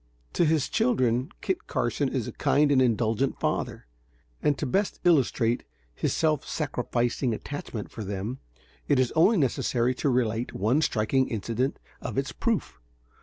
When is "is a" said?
2.09-2.31